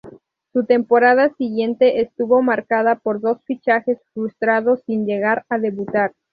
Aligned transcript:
Su 0.51 0.63
temporada 0.65 1.29
siguiente 1.37 2.01
estuvo 2.01 2.41
marcada 2.41 2.95
por 2.95 3.21
dos 3.21 3.37
fichajes 3.43 3.99
frustrados 4.15 4.81
sin 4.87 5.05
llegar 5.05 5.45
a 5.47 5.59
debutar. 5.59 6.13